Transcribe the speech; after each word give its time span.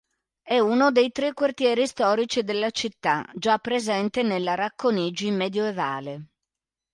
È 0.41 0.57
uno 0.57 0.91
dei 0.91 1.11
tre 1.11 1.31
quartieri 1.35 1.85
storici 1.85 2.41
della 2.43 2.71
città 2.71 3.23
già 3.35 3.59
presente 3.59 4.23
nella 4.23 4.55
Racconigi 4.55 5.29
medioevale. 5.29 6.27